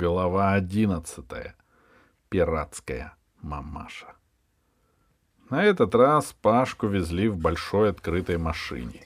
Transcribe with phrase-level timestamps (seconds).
[0.00, 1.56] Глава одиннадцатая.
[2.28, 4.14] Пиратская мамаша.
[5.50, 9.04] На этот раз Пашку везли в большой открытой машине.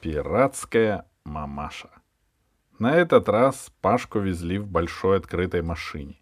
[0.00, 1.90] Пиратская мамаша.
[2.78, 6.18] На этот раз Пашку везли в большой открытой машине,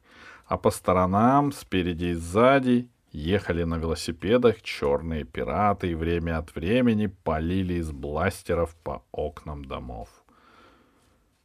[0.47, 7.07] а по сторонам, спереди и сзади, ехали на велосипедах черные пираты и время от времени
[7.07, 10.09] полили из бластеров по окнам домов.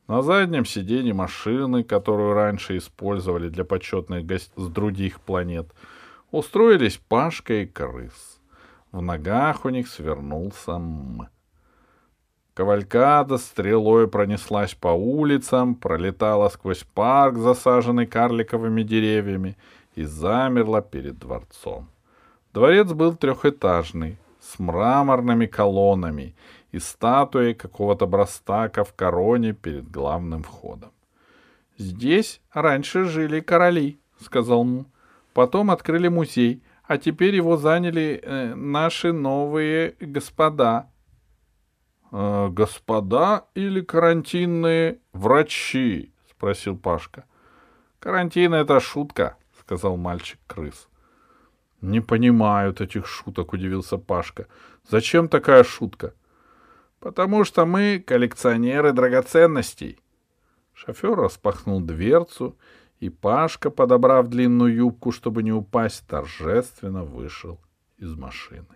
[0.08, 5.74] На заднем сиденье машины, которую раньше использовали для почетных гостей с других планет,
[6.32, 8.42] устроились Пашка и крыс.
[8.92, 11.30] В ногах у них свернулся М.
[12.54, 19.56] Кавалькада стрелой пронеслась по улицам, пролетала сквозь парк, засаженный карликовыми деревьями,
[19.96, 21.90] и замерла перед дворцом.
[22.54, 26.36] Дворец был трехэтажный, с мраморными колоннами
[26.72, 30.92] и статуей какого-то брастака в короне перед главным входом.
[31.78, 34.86] «Здесь раньше жили короли»,— сказал Му.
[35.34, 40.90] «Потом открыли музей, а теперь его заняли э, наши новые господа».
[42.12, 47.26] «Э, «Господа или карантинные врачи?»— спросил Пашка.
[48.00, 49.38] «Карантин— это шутка»,—
[49.72, 50.90] сказал мальчик-крыс.
[51.82, 54.48] «Не понимают этих шуток»,— удивился Пашка.
[54.90, 56.14] «Зачем такая шутка?»
[57.00, 59.98] «Потому что мы коллекционеры драгоценностей».
[60.74, 62.58] Шофер распахнул дверцу,
[63.00, 67.58] и Пашка, подобрав длинную юбку, чтобы не упасть, торжественно вышел
[67.98, 68.76] из машины.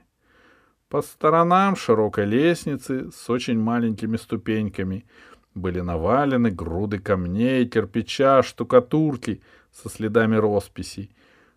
[0.88, 5.06] По сторонам широкой лестницы с очень маленькими ступеньками
[5.56, 9.42] были навалены груды камней, кирпича, штукатурки
[9.76, 11.12] со следами росписей,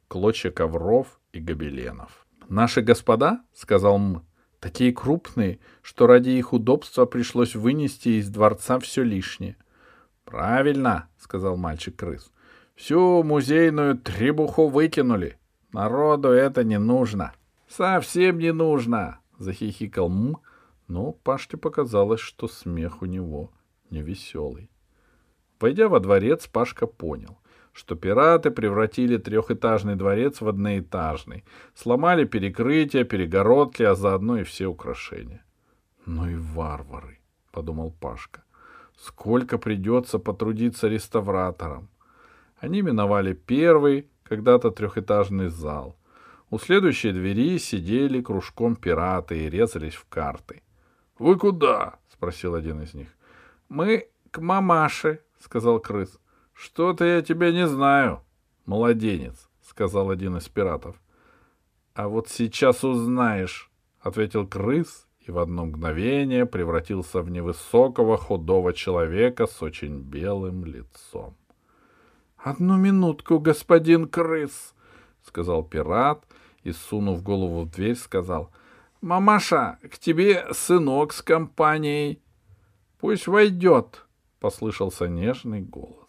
[0.08, 2.26] клочья ковров и гобеленов.
[2.48, 4.26] «Наши господа,— сказал М,—
[4.60, 9.56] такие крупные, что ради их удобства пришлось вынести из дворца все лишнее.
[10.24, 12.32] «Правильно»,— сказал мальчик-крыс.
[12.74, 15.38] «Всю музейную требуху выкинули.
[15.72, 17.32] Народу это не нужно».
[17.68, 20.38] «Совсем не нужно»,— захихикал М,
[20.86, 23.52] но Пашке показалось, что смех у него
[23.90, 24.70] невеселый.
[25.60, 27.38] Войдя во дворец, Пашка понял,
[27.78, 31.44] что пираты превратили трехэтажный дворец в одноэтажный,
[31.76, 35.44] сломали перекрытия, перегородки, а заодно и все украшения.
[36.04, 37.20] «Ну и варвары»,—
[37.52, 38.42] подумал Пашка.
[38.96, 41.88] «Сколько придется потрудиться реставраторам».
[42.58, 45.96] Они миновали первый, когда-то трехэтажный зал.
[46.50, 50.62] У следующей двери сидели кружком пираты и резались в карты.—
[51.18, 53.08] Вы куда?— спросил один из них.—
[53.68, 56.18] Мы к мамаше,— сказал крыс.—
[56.58, 58.20] Что-то я тебя не знаю.—
[58.66, 61.00] Младенец,— сказал один из пиратов.—
[61.94, 63.70] А вот сейчас узнаешь,—
[64.00, 71.36] ответил крыс и в одно мгновение превратился в невысокого худого человека с очень белым лицом.—
[72.36, 74.74] Одну минутку, господин крыс,—
[75.22, 76.24] сказал пират
[76.64, 78.50] и, сунув голову в дверь, сказал,
[79.00, 82.20] «Мамаша, к тебе сынок с компанией.
[82.98, 84.06] Пусть войдет»,—
[84.40, 86.07] послышался нежный голос.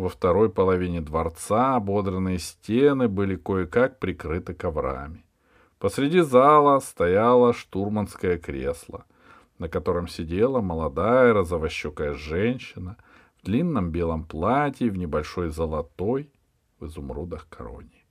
[0.00, 5.26] Во второй половине дворца ободранные стены были кое-как прикрыты коврами.
[5.78, 9.04] Посреди зала стояло штурманское кресло,
[9.58, 12.96] на котором сидела молодая розовощекая женщина
[13.36, 16.32] в длинном белом платье в небольшой золотой
[16.78, 18.06] в изумрудах короне.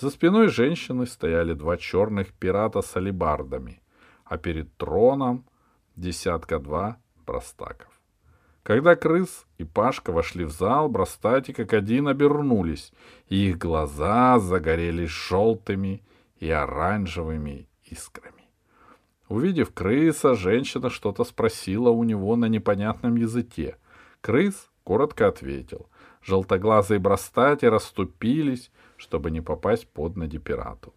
[0.00, 3.82] За спиной женщины стояли два черных пирата с алибардами,
[4.24, 5.44] а перед троном
[5.96, 7.93] десятка-два брастаков.
[8.64, 12.92] Когда крыс и Пашка вошли в зал, брастати как один обернулись,
[13.28, 16.02] и их глаза загорелись желтыми
[16.38, 18.48] и оранжевыми искрами.
[19.28, 23.76] Увидев крыса, женщина что-то спросила у него на непонятном языке.
[24.22, 25.90] Крыс коротко ответил.
[26.22, 30.94] Желтоглазые брастати расступились, чтобы не попасть под ноги пирату.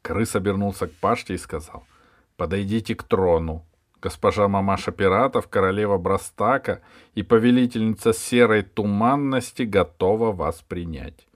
[0.00, 1.84] Крыс обернулся к Пашке и сказал,
[2.38, 3.66] «Подойдите к трону.
[4.06, 6.80] Госпожа мамаша пиратов, королева Брастака
[7.16, 11.26] и повелительница серой туманности готова вас принять».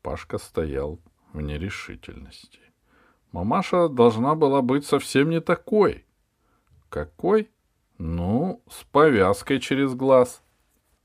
[0.00, 0.98] Пашка стоял
[1.34, 2.60] в нерешительности.
[3.30, 6.06] Мамаша должна была быть совсем не такой.
[6.88, 7.50] Какой?
[7.98, 10.42] Ну, с повязкой через глаз.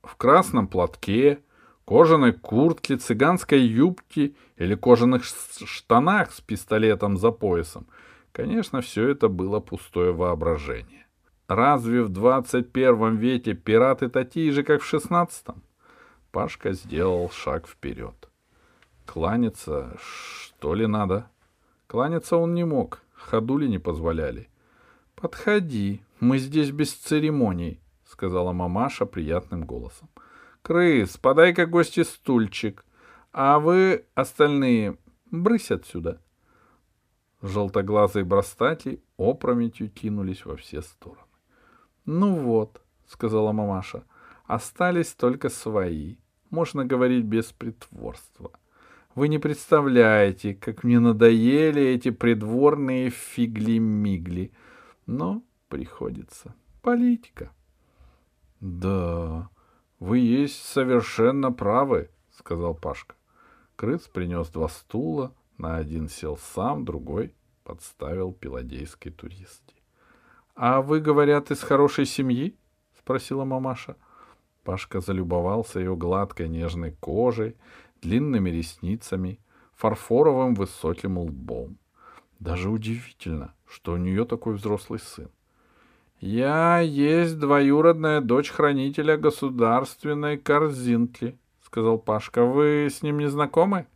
[0.04, 1.40] В красном платке,
[1.84, 7.88] кожаной куртке, цыганской юбке или кожаных штанах с пистолетом за поясом.
[8.34, 11.06] Конечно, все это было пустое воображение.
[11.48, 15.62] Разве в двадцать первом веке пираты такие же, как в шестнадцатом?
[16.32, 18.28] Пашка сделал шаг вперед.
[19.06, 21.30] Кланяться, что ли, надо?
[21.86, 24.50] Кланяться он не мог, ходули не позволяли.
[25.14, 30.10] Подходи, мы здесь без церемоний, сказала мамаша приятным голосом.
[30.64, 32.84] Крыс, подай-ка гости стульчик,
[33.32, 34.98] а вы остальные
[35.30, 36.20] брысь отсюда.
[37.44, 41.28] Желтоглазые брастати опрометью кинулись во все стороны.
[42.06, 44.06] Ну вот, сказала мамаша,
[44.46, 46.16] остались только свои.
[46.52, 48.52] Можно говорить без притворства.
[49.14, 54.54] Вы не представляете, как мне надоели эти придворные фигли-мигли.
[55.06, 56.56] Но приходится.
[56.82, 57.52] Политика.
[58.62, 59.50] Да,
[60.00, 63.16] вы есть совершенно правы, сказал Пашка.
[63.76, 67.34] Крыс принес два стула, на один сел сам, другой
[67.64, 69.76] подставил пиладейской туристе.—
[70.56, 72.56] А вы, говорят, из хорошей семьи?—
[73.00, 73.96] спросила мамаша.
[74.64, 77.56] Пашка залюбовался ее гладкой нежной кожей,
[78.02, 79.40] длинными ресницами,
[79.76, 81.78] фарфоровым высоким лбом.
[82.40, 85.30] Даже удивительно, что у нее такой взрослый сын.
[86.20, 92.46] «Я есть двоюродная дочь хранителя государственной корзинки»,— сказал Пашка.
[92.46, 93.88] «Вы с ним не знакомы?»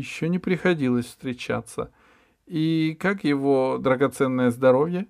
[0.00, 1.92] «Еще не приходилось встречаться.
[2.46, 5.08] И как его драгоценное здоровье?»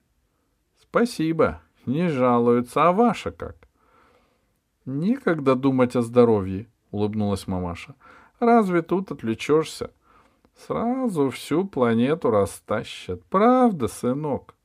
[0.83, 2.89] «Спасибо, не жалуются.
[2.89, 3.69] А ваше как?»
[4.85, 7.95] «Некогда думать о здоровье»,— улыбнулась мамаша.
[8.41, 9.93] «Разве тут отвлечешься?
[10.57, 13.25] Сразу всю планету растащат.
[13.27, 14.57] Правда, сынок?»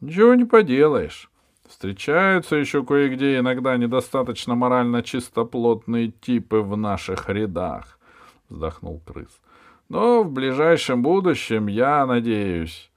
[0.00, 1.30] «Ничего не поделаешь.
[1.64, 8.00] Встречаются еще кое-где иногда недостаточно морально чистоплотные типы в наших рядах»,—
[8.48, 9.40] вздохнул крыс.
[9.88, 12.90] «Но в ближайшем будущем, я надеюсь,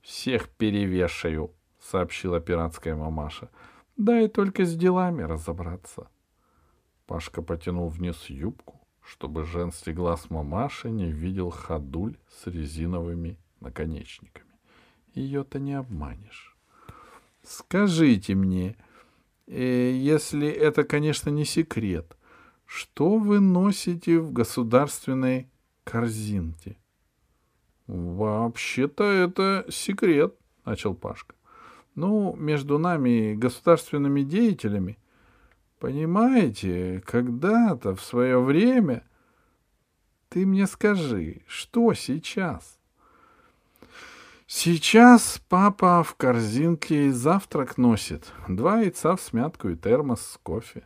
[0.00, 3.50] всех перевешаю»,— сообщила пиратская мамаша.
[3.96, 6.08] «Дай только с делами разобраться».
[7.06, 14.50] Пашка потянул вниз юбку, чтобы женский глаз мамаши не видел ходуль с резиновыми наконечниками.
[15.14, 16.56] Ее-то не обманешь.
[17.42, 18.76] Скажите мне,
[19.46, 22.16] э, если это, конечно, не секрет,
[22.64, 25.48] что вы носите в государственной
[25.90, 26.76] корзинке?
[27.86, 30.34] Вообще-то это секрет,
[30.64, 31.34] начал Пашка.
[31.94, 34.98] Ну, между нами, государственными деятелями,
[35.78, 39.04] Понимаете, когда-то в свое время...
[40.28, 42.78] Ты мне скажи, что сейчас?
[44.46, 48.32] Сейчас папа в корзинке завтрак носит.
[48.48, 50.82] Два яйца в смятку и термос с кофе.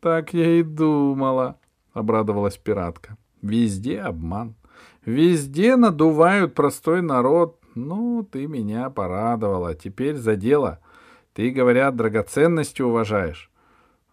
[0.00, 1.58] Так я и думала,
[1.92, 3.16] обрадовалась пиратка.
[3.44, 4.54] Везде обман.
[5.04, 7.60] Везде надувают простой народ.
[7.74, 9.74] Ну, ты меня порадовала.
[9.74, 10.80] Теперь за дело.
[11.34, 13.50] Ты, говорят, драгоценности уважаешь.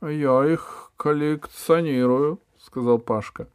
[0.02, 3.48] «Я их коллекционирую»,— сказал Пашка.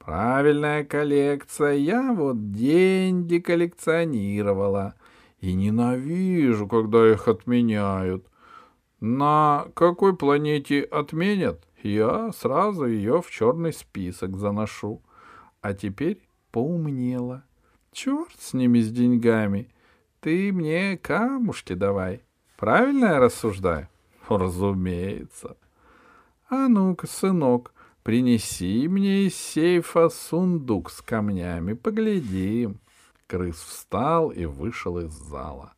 [0.00, 1.74] «Правильная коллекция.
[1.74, 4.94] Я вот деньги коллекционировала.
[5.40, 8.26] И ненавижу, когда их отменяют.
[8.98, 15.00] На какой планете отменят, я сразу ее в черный список заношу.
[15.62, 16.20] А теперь
[16.50, 17.44] поумнела.
[17.92, 19.68] Черт с ними, с деньгами.
[20.20, 22.22] Ты мне камушки давай.
[22.56, 23.88] Правильно я рассуждаю?
[24.28, 25.56] Разумеется.
[26.50, 27.72] А ну-ка, сынок,
[28.02, 32.80] принеси мне из сейфа сундук с камнями, поглядим.
[33.28, 35.74] Крыс встал и вышел из зала.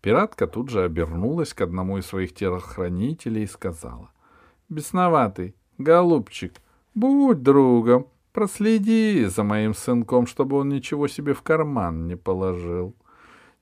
[0.00, 4.10] Пиратка тут же обернулась к одному из своих телохранителей и сказала.—
[4.68, 6.54] Бесноватый, голубчик,
[6.94, 8.08] будь другом,
[8.38, 12.94] проследи за моим сынком, чтобы он ничего себе в карман не положил.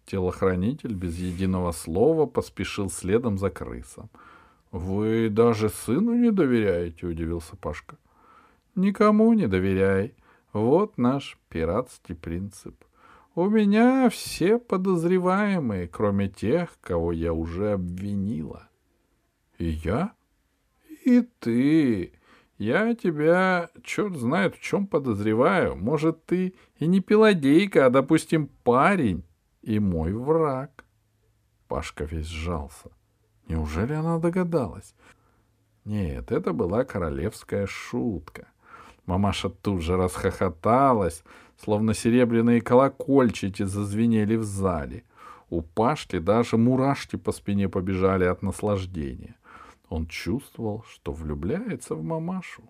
[0.04, 4.11] Телохранитель без единого слова поспешил следом за крысом.—
[4.76, 7.97] вы даже сыну не доверяете, удивился Пашка.
[8.75, 10.14] Никому не доверяй.
[10.52, 12.85] Вот наш пиратский принцип.
[13.35, 18.68] У меня все подозреваемые, кроме тех, кого я уже обвинила.
[19.59, 20.12] И я?
[21.04, 22.12] И ты.
[22.58, 25.76] Я тебя, черт знает, в чем подозреваю.
[25.76, 29.25] Может, ты и не пиладейка, а, допустим, парень
[29.62, 30.84] и мой враг.
[31.68, 32.90] Пашка весь сжался.
[33.48, 34.94] Неужели она догадалась?
[35.84, 38.48] Нет, это была королевская шутка.
[39.04, 41.22] Мамаша тут же расхохоталась,
[41.62, 45.04] словно серебряные колокольчики зазвенели в зале.
[45.48, 49.36] У Пашки даже мурашки по спине побежали от наслаждения.
[49.88, 52.62] Он чувствовал, что влюбляется в мамашу,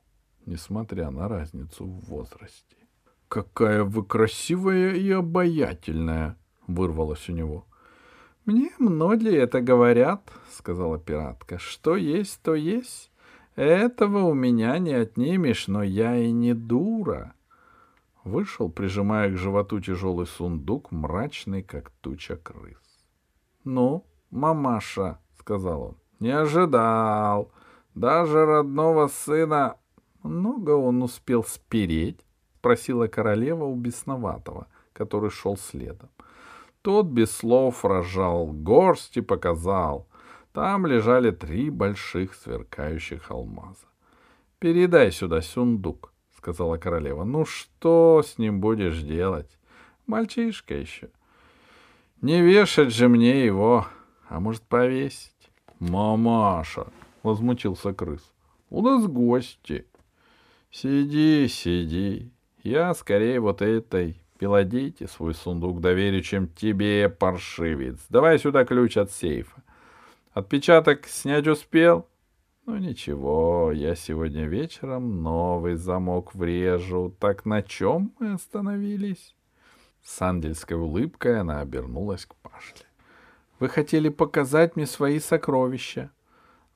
[0.44, 2.76] несмотря на разницу в возрасте.
[3.28, 7.66] «Какая вы красивая и обаятельная!»— вырвалось у него.
[8.44, 11.58] «Мне многие это говорят»,— сказала пиратка.
[11.58, 13.10] «Что есть, то есть.
[13.56, 17.34] Этого у меня не отнимешь, но я и не дура».
[18.22, 22.78] Вышел, прижимая к животу тяжелый сундук, мрачный, как туча крыс.
[23.64, 27.50] Ну, мамаша, сказал он, не ожидал.
[27.94, 29.76] Даже родного сына...
[30.22, 32.20] Много он успел спереть?
[32.58, 36.08] Спросила королева у бесноватого, который шел следом.
[36.82, 40.08] Тот без слов разжал горсть и показал.
[40.52, 43.86] Там лежали три больших сверкающих алмаза.—
[44.58, 49.58] Передай сюда сундук,— сказала королева.— Ну что с ним будешь делать?
[50.06, 51.10] Мальчишка еще.
[52.20, 53.86] Не вешать же мне его,
[54.28, 55.34] а может повесить?—
[55.78, 56.86] Мамаша,—
[57.22, 58.32] возмутился крыс,—
[58.70, 59.86] у нас гости.—
[60.70, 62.30] Сиди, сиди.
[62.62, 67.98] Я скорее вот этой Пиладейте свой сундук доверю, чем тебе, паршивец.
[68.10, 69.62] Давай сюда ключ от сейфа.
[70.32, 72.06] Отпечаток снять успел?
[72.66, 77.14] Ну ничего, я сегодня вечером новый замок врежу.
[77.18, 79.34] Так на чем мы остановились?
[80.02, 82.84] С ангельской улыбкой она обернулась к Пашле.
[83.58, 86.10] Вы хотели показать мне свои сокровища?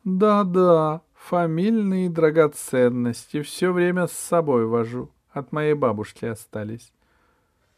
[0.05, 5.11] Да-да, фамильные драгоценности все время с собой вожу.
[5.31, 6.93] От моей бабушки остались.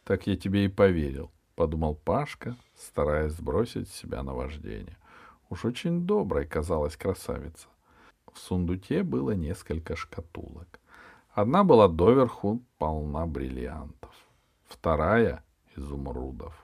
[0.05, 4.97] Так я тебе и поверил,— подумал Пашка, стараясь сбросить с себя наваждение.
[5.51, 7.67] Уж очень доброй казалась красавица.
[8.33, 10.81] В сундуке было несколько шкатулок.
[11.33, 14.15] Одна была доверху полна бриллиантов,
[14.67, 15.45] вторая—
[15.77, 16.55] изумрудов,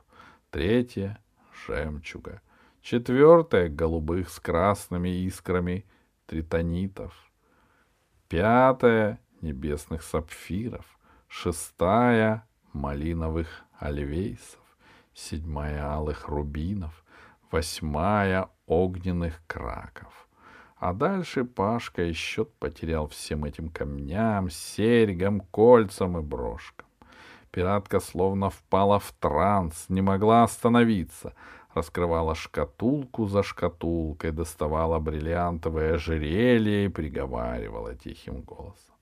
[0.50, 1.22] третья—
[1.66, 2.40] жемчуга,
[2.80, 5.84] четвертая— голубых с красными искрами
[6.26, 7.14] тритонитов,
[8.28, 10.98] пятая— небесных сапфиров,
[11.28, 14.60] шестая малиновых альвейсов,
[15.14, 17.04] седьмая алых рубинов,
[17.50, 20.28] восьмая огненных краков.
[20.76, 26.87] А дальше Пашка и счет потерял всем этим камням, серьгам, кольцам и брошкам.
[27.50, 31.34] Пиратка словно впала в транс, не могла остановиться,
[31.74, 38.94] раскрывала шкатулку за шкатулкой, доставала бриллиантовое ожерелье и приговаривала тихим голосом.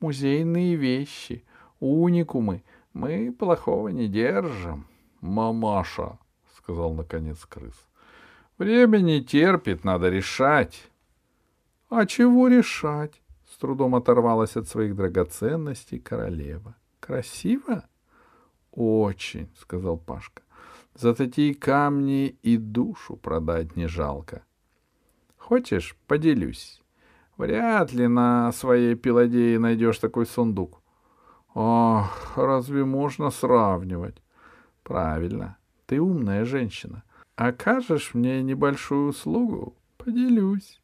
[0.00, 1.44] «Музейные вещи,
[1.80, 2.62] уникумы,
[2.92, 4.86] мы плохого не держим.
[5.20, 6.18] Мамаша,
[6.56, 7.74] сказал наконец крыс.
[8.58, 10.90] Время не терпит, надо решать.
[11.88, 13.20] А чего решать?
[13.50, 16.74] С трудом оторвалась от своих драгоценностей королева.
[17.12, 17.84] Красиво?
[18.70, 20.40] Очень, сказал Пашка.
[20.94, 24.42] За такие камни и душу продать не жалко.
[25.36, 26.80] Хочешь, поделюсь.
[27.36, 30.80] Вряд ли на своей пиладее найдешь такой сундук.
[31.54, 34.16] Ах, разве можно сравнивать?
[34.82, 37.02] Правильно, ты умная женщина.
[37.36, 39.76] Окажешь мне небольшую услугу?
[39.98, 40.80] Поделюсь.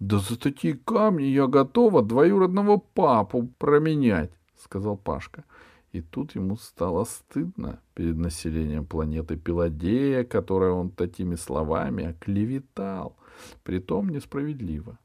[0.00, 4.32] Да за такие камни я готова двоюродного папу променять,
[4.64, 5.44] сказал Пашка.
[5.92, 13.16] И тут ему стало стыдно перед населением планеты Пиладея, которое он такими словами оклеветал,
[13.62, 14.98] притом несправедливо.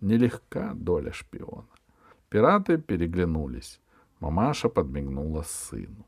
[0.00, 1.66] Нелегка доля шпиона.
[2.30, 3.80] Пираты переглянулись.
[4.20, 6.06] Мамаша подмигнула сыну.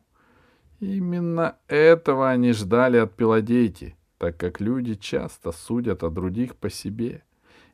[0.80, 7.22] Именно этого они ждали от Пиладейти, так как люди часто судят о других по себе.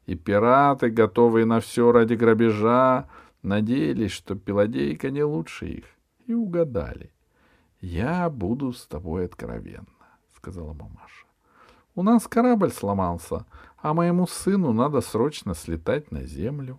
[0.07, 3.09] И пираты, готовые на все ради грабежа,
[3.43, 5.85] надеялись, что Пиладейка не лучше их,
[6.27, 7.13] и угадали.
[7.81, 9.87] «Я буду с тобой откровенна»,—
[10.37, 11.27] сказала мамаша.
[11.95, 16.79] «У нас корабль сломался, а моему сыну надо срочно слетать на землю».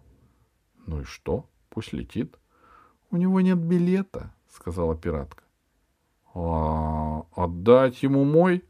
[0.86, 1.50] «Ну и что?
[1.70, 2.38] Пусть летит»,
[3.12, 5.44] у него нет билета, сказала пиратка.
[6.36, 8.64] А отдать ему мой?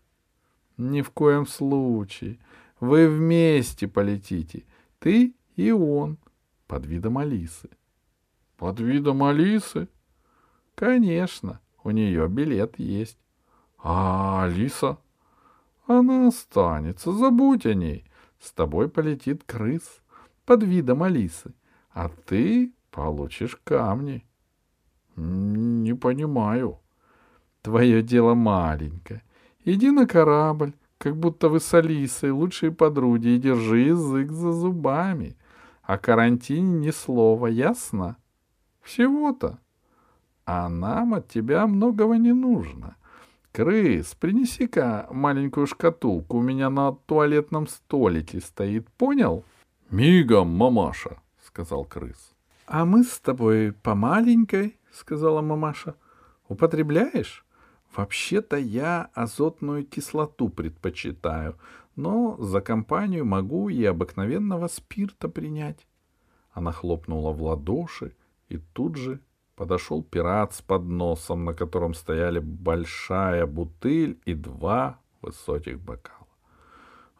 [0.78, 2.40] Ни в коем случае.
[2.80, 4.64] Вы вместе полетите.
[5.00, 6.18] Ты и он.
[6.68, 7.70] Под видом Алисы.
[8.60, 9.88] Под видом Алисы?
[10.76, 13.18] Конечно, у нее билет есть.
[13.82, 14.98] А Алиса?
[15.88, 18.04] Она останется, забудь о ней.
[18.38, 20.02] С тобой полетит крыс
[20.46, 21.54] под видом Алисы,
[21.92, 24.26] а ты получишь камни.
[25.16, 26.80] Не понимаю.
[27.62, 29.24] Твое дело маленькое.
[29.64, 35.38] Иди на корабль, как будто вы с Алисой лучшие подруги, и держи язык за зубами.
[35.82, 38.18] О карантине ни слова, ясно?
[38.90, 39.60] Всего-то.
[40.46, 42.96] А нам от тебя многого не нужно.
[43.52, 49.44] Крыс, принеси-ка маленькую шкатулку, у меня на туалетном столике стоит, понял?
[49.92, 52.34] Мигом, мамаша, сказал крыс.
[52.66, 55.96] А мы с тобой по маленькой— сказала мамаша.
[56.48, 57.46] «Употребляешь?»
[57.96, 61.58] «Вообще-то я азотную кислоту предпочитаю,
[61.96, 65.88] но за компанию могу и обыкновенного спирта принять».
[66.52, 68.16] Она хлопнула в ладоши,
[68.50, 69.20] и тут же
[69.56, 76.28] подошел пират с подносом, на котором стояли большая бутыль и два высоких бокала.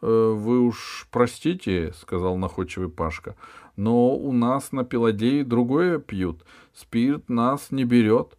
[0.02, 3.36] «Э, «Вы уж простите,— сказал находчивый Пашка,—
[3.76, 6.44] но у нас на Пеладее другое пьют.
[6.72, 8.38] Спирт нас не берет».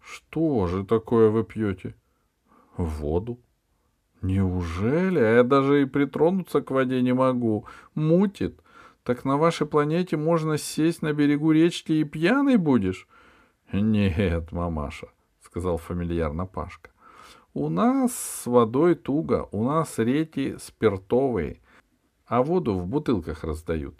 [0.00, 1.94] «Что же такое вы пьете?»
[2.76, 3.38] «Воду».
[4.22, 5.18] «Неужели?
[5.18, 7.66] А я даже и притронуться к воде не могу.
[7.94, 8.60] Мутит.
[9.08, 13.08] Так на вашей планете можно сесть на берегу речки и пьяный будешь?»
[13.72, 15.08] «Нет, мамаша»,—
[15.40, 16.90] сказал фамильярно Пашка.
[17.54, 21.62] У нас с водой туго, у нас реки спиртовые,
[22.26, 23.98] а воду в бутылках раздают.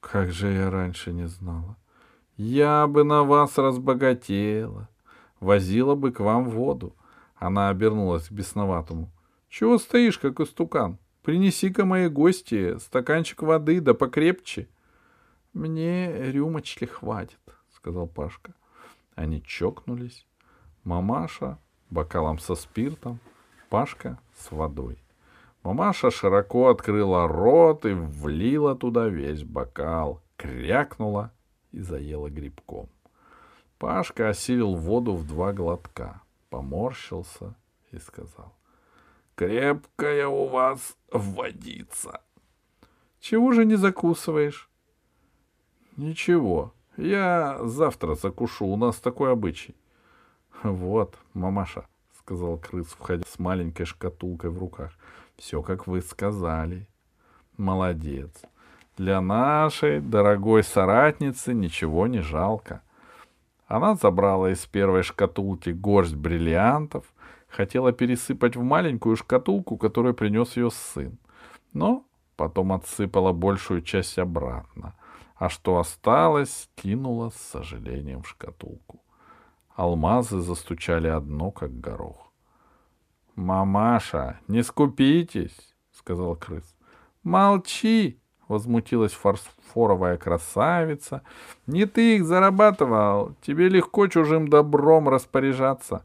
[0.00, 1.78] Как же я раньше не знала.
[2.36, 4.90] Я бы на вас разбогатела,
[5.40, 6.94] возила бы к вам воду.
[7.36, 9.10] Она обернулась к бесноватому.
[9.48, 10.98] Чего стоишь, как истукан?
[11.22, 14.68] Принеси-ка мои гости стаканчик воды, да покрепче.
[15.52, 17.40] Мне рюмочки хватит,
[17.74, 18.54] сказал Пашка.
[19.14, 20.26] Они чокнулись.
[20.84, 21.58] Мамаша
[21.90, 23.18] бокалом со спиртом,
[23.68, 24.98] Пашка с водой.
[25.62, 31.32] Мамаша широко открыла рот и влила туда весь бокал, крякнула
[31.70, 32.88] и заела грибком.
[33.78, 37.54] Пашка осилил воду в два глотка, поморщился
[37.92, 38.54] и сказал.—
[39.40, 42.20] Крепкая у вас водица.—
[43.20, 44.68] Чего же не закусываешь?—
[45.96, 49.74] Ничего, я завтра закушу, у нас такой обычай.
[50.62, 51.86] Вот, мамаша,
[52.18, 54.92] сказал крыс, входя с маленькой шкатулкой в руках.
[55.38, 56.86] Все, как вы сказали.
[57.56, 58.42] Молодец.
[58.98, 62.82] Для нашей дорогой соратницы ничего не жалко.
[63.66, 67.06] Она забрала из первой шкатулки горсть бриллиантов,
[67.50, 71.18] хотела пересыпать в маленькую шкатулку, которую принес ее сын.
[71.72, 72.04] Но
[72.36, 74.94] потом отсыпала большую часть обратно,
[75.36, 79.02] а что осталось, кинула с сожалением в шкатулку.
[79.74, 82.32] Алмазы застучали одно, как горох.—
[83.36, 86.76] Мамаша, не скупитесь,— сказал крыс.—
[87.22, 91.22] Молчи,— возмутилась фарфоровая красавица.—
[91.66, 96.04] Не ты их зарабатывал, тебе легко чужим добром распоряжаться.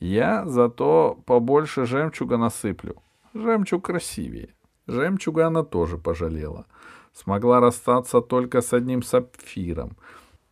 [0.00, 3.02] Я зато побольше жемчуга насыплю.
[3.34, 4.54] Жемчуг красивее.
[4.86, 6.66] Жемчуга она тоже пожалела.
[7.12, 9.96] Смогла расстаться только с одним сапфиром—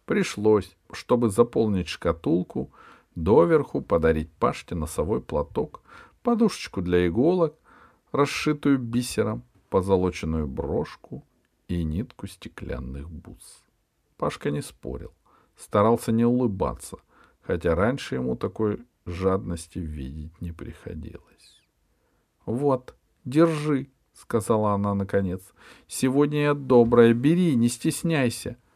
[0.06, 2.70] Пришлось, чтобы заполнить шкатулку,
[3.16, 5.82] доверху подарить Пашке носовой платок,
[6.22, 7.56] подушечку для иголок,
[8.12, 11.24] расшитую бисером, позолоченную брошку
[11.66, 13.64] и нитку стеклянных бус.
[14.16, 15.12] Пашка не спорил,
[15.56, 16.98] старался не улыбаться,
[17.42, 21.62] хотя раньше ему такой жадности видеть не приходилось.—
[22.47, 25.42] Вот, держи,— сказала она наконец.—
[25.87, 28.57] Сегодня я добрая, бери, не стесняйся.—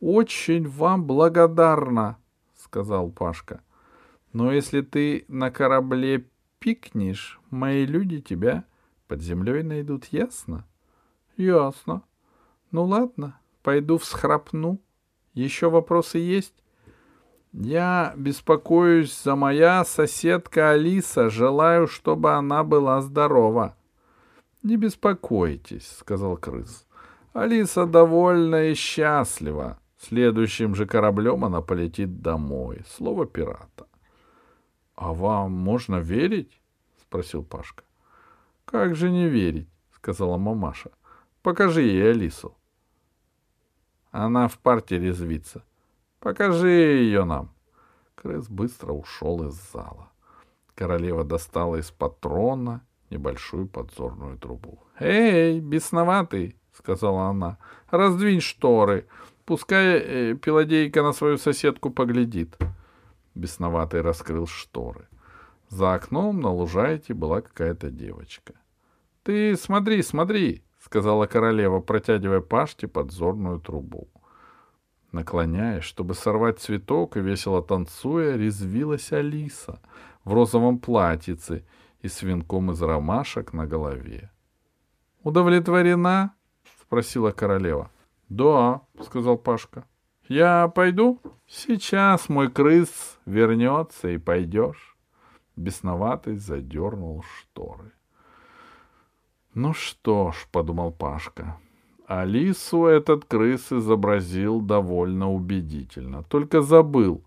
[0.00, 2.18] очень вам благодарна,
[2.56, 3.62] сказал Пашка.
[4.32, 8.64] Но если ты на корабле пикнешь, мои люди тебя
[9.08, 10.66] под землей найдут, ясно?
[11.36, 12.02] Ясно.
[12.70, 14.80] Ну ладно, пойду всхрапну.
[15.32, 16.54] Еще вопросы есть?
[17.58, 23.74] Я беспокоюсь за моя соседка Алиса, желаю, чтобы она была здорова.
[24.62, 26.86] Не беспокойтесь, сказал крыс.
[27.32, 29.78] Алиса довольна и счастлива.
[29.98, 32.82] Следующим же кораблем она полетит домой.
[32.94, 33.86] Слово пирата.—
[34.94, 36.60] А вам можно верить?—
[37.00, 37.84] спросил Пашка.—
[38.66, 40.90] Как же не верить?— сказала мамаша.—
[41.42, 42.54] Покажи ей Алису.
[44.10, 45.62] Она в парте резвится.
[46.26, 47.50] Покажи ее нам.
[48.16, 50.10] Крыс быстро ушел из зала.
[50.74, 57.58] Королева достала из патрона небольшую подзорную трубу.— Эй, бесноватый!— сказала она.—
[57.90, 59.06] Раздвинь шторы.
[59.44, 62.58] Пускай э, Пеладейка на свою соседку поглядит.
[63.36, 65.06] Бесноватый раскрыл шторы.
[65.68, 68.54] За окном на лужайке была какая-то девочка.—
[69.22, 74.08] Ты смотри, смотри,— сказала королева, протягивая Пашке подзорную трубу.
[75.16, 79.80] Наклоняясь, чтобы сорвать цветок и весело танцуя, резвилась Алиса
[80.24, 81.64] в розовом платьице
[82.02, 84.30] и с венком из ромашек на голове.—
[85.22, 86.34] Удовлетворена?—
[86.82, 87.90] спросила королева.
[88.28, 89.86] Да, сказал Пашка.
[90.28, 91.18] Я пойду?
[91.46, 94.98] Сейчас мой крыс вернется и пойдешь.
[95.56, 97.92] Бесноватый задернул шторы.
[99.54, 101.58] Ну что ж, подумал Пашка,
[102.06, 106.22] Алису этот крыс изобразил довольно убедительно.
[106.22, 107.24] Только забыл,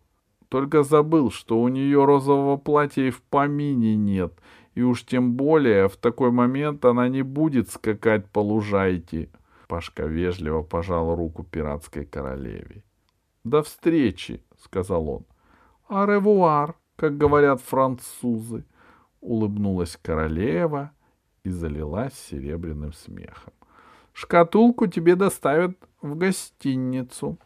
[0.48, 4.34] только забыл, что у нее розового платья и в помине нет,
[4.76, 9.30] и уж тем более в такой момент она не будет скакать по лужайке,
[9.68, 12.84] Пашка вежливо пожал руку пиратской королеве.
[13.44, 15.26] «До встречи»,— сказал он.
[15.88, 18.66] «Аревуар», как говорят французы.—
[19.22, 20.92] улыбнулась королева
[21.44, 23.54] и залилась серебряным смехом.—
[24.14, 27.38] Шкатулку тебе доставят в гостиницу.